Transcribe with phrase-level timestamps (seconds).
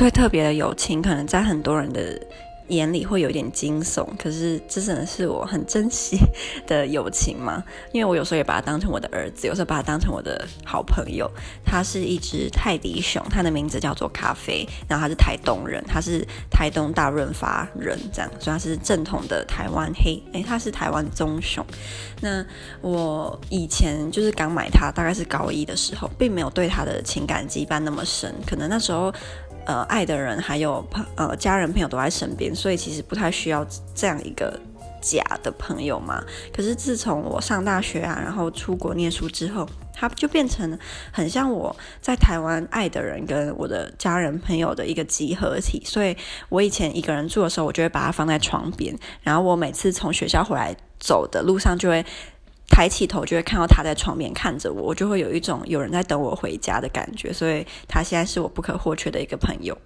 [0.00, 2.18] 最特别的友情，可能在很多人的。
[2.68, 6.16] 眼里会有点惊悚，可是这真的是我很珍惜
[6.68, 7.64] 的友情嘛？
[7.90, 11.28] 因为我有时候也把他当成我的儿子，有时候把他当成我的好朋友。
[11.64, 21.66] 他是一只泰迪熊，他的名字叫做咖啡，然后他是台东人，他是台东大润发人，这样，所以他是正统的台湾黑， 诶，他是台湾棕熊。
[22.20, 22.46] 那
[22.82, 29.12] 我以前就是刚买他，大概是高一的时候，并没有对他的情感羁绊那么深，可能那时候。
[29.70, 34.58] 呃，爱的人还有朋呃家人朋友都在身边，所以其实不太需要这样一个
[35.00, 36.20] 假的朋友嘛。
[36.52, 39.64] 可是自从我上大学啊，然后出国念书之后，
[39.94, 40.78] 他就变成了
[41.12, 45.80] 很像我在台湾爱的人跟我的家人朋友的一个集合体。
[45.84, 46.16] 所以
[46.48, 52.04] 我以前一个人住的时候，我就会把它放在床边，然后我每次从学校回来走的路上就会。
[52.70, 59.76] 抬起头就会看到他在窗边看着我，我就会有一种有人在等我回家的感觉，所以他现在是我不可或缺的一个朋友。